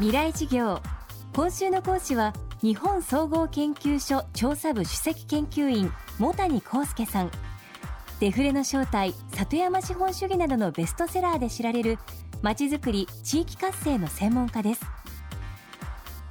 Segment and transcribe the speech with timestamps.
[0.00, 0.80] 未来事業
[1.34, 7.30] 今週の講師は日本総合研究所調査部首席研究員茂谷幸介さん。
[8.18, 11.98] デフレの正体里山資本主義などのベストセラーで知られる
[12.40, 14.80] まちづくり地域活性の専門家です。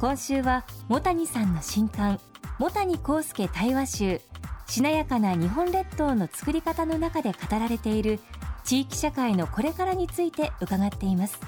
[0.00, 2.18] 今週は茂谷さんの新刊
[2.58, 4.20] 茂谷幸介対話集
[4.66, 8.18] しなやかな日本列島の作り方の中で語られている
[8.64, 11.38] 地域社会のこれからについて伺っています。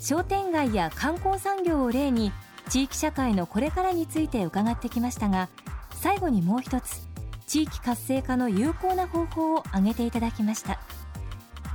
[0.00, 2.32] 商店街や観光産業を例に
[2.68, 5.48] 地域社会のこれからについて伺ってきましたが
[5.94, 7.08] 最後にもう一つ
[7.46, 10.78] 地域活性化の有効な方法を挙げていただきました。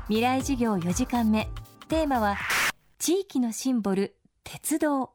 [0.07, 1.47] 未来事業4時間目
[1.87, 2.37] テーマは
[2.99, 5.11] 地域のシンボル鉄道。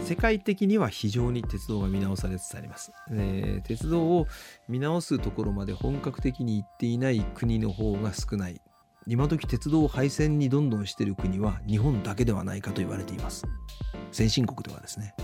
[0.00, 4.26] 世界的には非常に鉄道が見直されつつあります、えー、鉄道を
[4.68, 8.60] 見直すところまで本格的に行っていない国の方が少ない。
[9.06, 13.44] 今時鉄道を廃線にどんどんしてる国は日本だけではないかと言われています。
[14.12, 15.14] 先進国ではですね。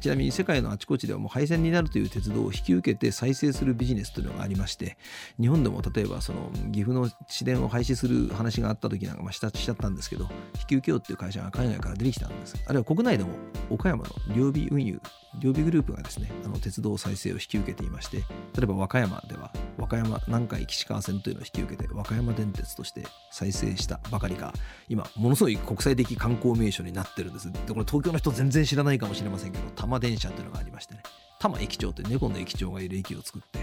[0.00, 4.96] ちなみに世界のあちこちではもう廃線になるという鉄道を引き受けて再生するビジネスというのがありまして
[5.40, 10.28] 日本でも例えばその岐阜の市電を廃止する話があった時なんかまあしたしちゃったんですけど
[10.60, 13.30] 引き受けようっていう会社が海外から出てきたんですあるいは国内でも
[13.70, 15.00] 岡山の両備運輸
[15.40, 18.24] 両備グループがですねあの鉄道再生を引き受けていまして例
[18.62, 24.52] えば和歌山では和歌山南海岸川線というのを引き受けて和歌山電鉄として再生したばかりか
[24.88, 27.52] 今ものすごい国際的観光名所になってるんです。
[27.52, 31.00] でこれ東京の人全然知らないかもしれませんけど多摩電車というのがありましてね。
[31.40, 33.58] 多摩駅長って猫の駅長がいる駅を作って。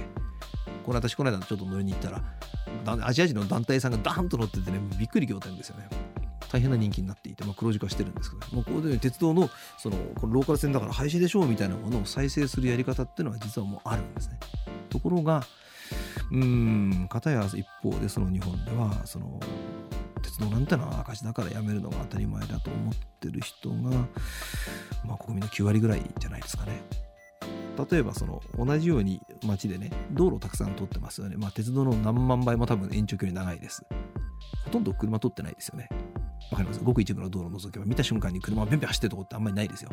[0.83, 2.21] これ私この間ちょっと乗りに行ったら
[3.05, 5.87] アジア人の団体さんがダーンと乗っててねびっくり仰天ですよね。
[6.51, 14.39] 大変な人気になっていて、まあ、黒字化してるんですけどもうここで、鉄道のそのこのローカル線だから廃止でしょうみたいなものを再生するやり方っていうのは実はもうあるんですね。
[14.89, 15.43] ところが
[16.31, 19.39] うん片や一方でその日本ではその
[20.25, 23.75] 鉄道なんてのは赤字だからやめるのが当たり前だと思ってる人が、
[25.05, 26.81] まあ、国民の9割ぐらいじゃないですかね。
[27.91, 31.35] 例えばその同じように街でね道路たくさん通ってますよね。
[31.37, 33.85] まあ鉄道の何万倍も多分延長距離長いです。
[34.65, 35.89] ほとんど車通ってないですよね。
[36.51, 36.81] わかります？
[36.83, 39.91] ごく一部の道路を除けば見た瞬間に車がペンペン走ってるとこってあんまりないですよ。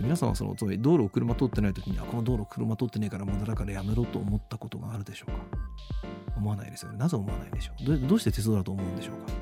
[0.00, 5.38] 皆さんはそのつまり道路を車通ってない時にあこの道路車通ってねえから無駄だからやめろと思ったことがあるでしょうか？
[6.36, 6.98] 思わないですよね。
[6.98, 9.32] なぜ思わないでしょうどうして鉄道だと思うんでしょうか？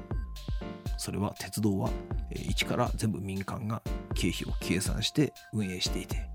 [1.01, 1.89] それは鉄道は
[2.31, 3.81] 一から全部民間が
[4.15, 6.29] 経費を計算して運営していて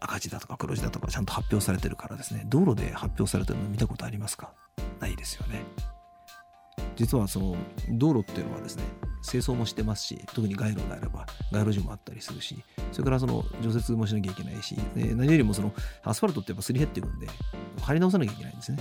[0.00, 2.44] 赤字だとか黒字だとかちゃんと発表されてるからですね。
[2.46, 4.54] 道路で発表されてるの見たことありますか？
[4.98, 5.62] ないですよね。
[6.96, 7.56] 実はその
[7.90, 8.84] 道路っていうのはですね
[9.28, 17.28] 清掃もしてますし特に街路があれば街路樹もあったりするしそれからその除雪もしなきゃいけないし何よりもそのアスファルトってやっぱすり減っていくんで
[17.82, 18.78] 張り直さなきゃいけないんですね。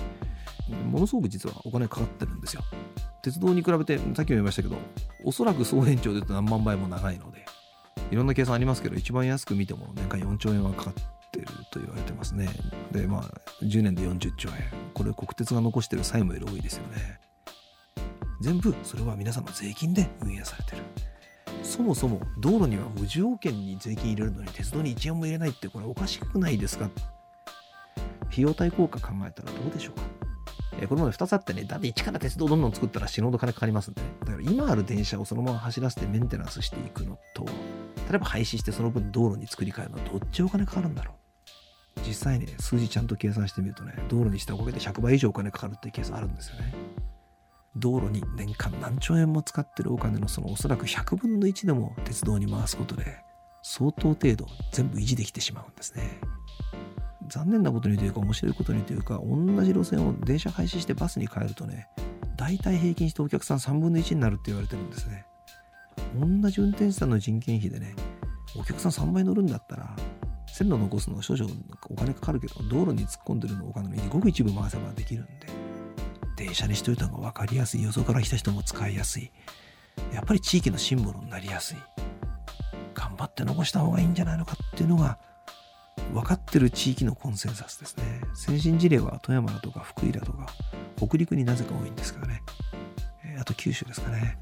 [0.90, 2.64] ものすごく実はお金かかってるんですよ。
[3.22, 4.78] 鉄道に比べてさっきも言いましたけど
[5.24, 7.46] おそらく総延長で言うと何万倍も長いので
[8.10, 10.94] いろんな計算ありますけど一番安く見ても年間4兆円はかかっ
[11.32, 12.50] てると言われてますね。
[12.92, 13.24] でまあ
[13.64, 14.56] 10年で40兆円。
[14.94, 17.20] これ国鉄が残してる債務より多いですよね。
[18.42, 20.84] 全部それは皆さんの税金で運営されてる。
[21.64, 26.90] そもそも道路には無条件に税金入れるのに鉄道に1円も入れないってこれおかしくないですか？
[28.30, 30.02] 費用対効果考えたらどうでしょうか？
[30.82, 34.08] えこれまで2つあってね、だって一から鉄道どんどん作ったら死ぬほど金かかりますんでね。
[34.22, 46.74] だから今ある電車をそのまま走らせてメンテナンスしていくのと、例えば廃止してその分道路に作り変えるのはどっちお金かかるんだろう実際ね、数字ちゃんと計算してみるとね、道路にしたおかげで100倍以上お金かかるっていうケースあるんですよね。
[47.76, 53.18] 道路に年間何兆円も使ってるお金のそのおそらく100分の1でも鉄道に回すことで
[53.64, 56.20] 相当程度全部維持できてしまうんですね。
[57.32, 61.88] 残念なことにというか面白いことにというか同じ路線を電車廃止してバスに変えるとね
[62.36, 65.26] 大体平均してお客さん3分の1になるって言われてるんですね。
[66.20, 67.96] 同じ運転手さんの人件費でね
[68.58, 69.96] お客さん3倍乗るんだったら
[70.48, 71.50] 線路残すのは少々
[71.90, 75.32] お金かかるけど道路に突っ込んでるのお金のごく一部回せばできるんで
[76.36, 79.32] 電車にしといた方が分かりやすいよそから来た人も使いやすい
[80.14, 81.78] やっぱり地域のシンボルになりやすい
[82.94, 85.20] 頑張って残した方がいいんじゃないのかっていうのが
[86.12, 88.22] 分かってる地域のコンセンサスですね。
[88.36, 90.48] 先進事例は富山だとか福井だとか
[90.98, 92.42] 北陸になぜか多いんですけどね。
[93.40, 94.38] あと九州ですかね。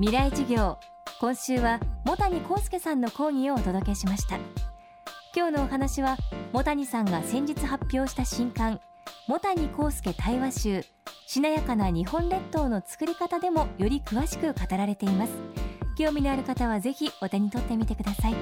[0.00, 0.78] 未来授業
[1.20, 4.38] 今週は茂谷幸介さんの講義をお届けしました。
[5.36, 6.16] 今日のお話は
[6.52, 8.80] 茂谷さんが先日発表した新刊
[9.28, 10.84] 茂谷幸介対話集
[11.26, 15.59] しなやかな日本列島の作り方でもより詳しく語られています。
[15.96, 18.34] 興味のある方はぜひお手に取ってみてください。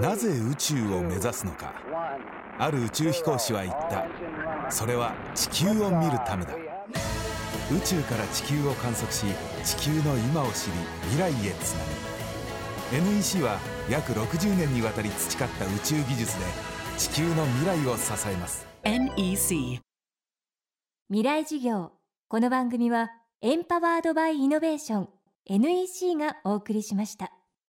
[0.00, 1.74] なぜ宇宙を目指すのか。
[2.58, 4.06] ある宇宙飛行士は言った。
[4.70, 6.54] それは地球を見るためだ。
[7.70, 9.26] 宇宙から地球を観測し
[9.64, 10.72] 地球の今を知り
[11.10, 11.84] 未来へつな
[12.92, 13.06] ぐ。
[13.14, 13.58] NEC は
[13.88, 16.44] 約60年にわたり培った宇宙技術で
[17.00, 18.66] 地球の未来を支えます。
[18.84, 19.80] NEC
[21.08, 21.92] 未来授業。
[22.28, 23.10] この番組は
[23.40, 25.08] エンパワードバイイノベーション。
[25.46, 27.32] NEC がお送りしました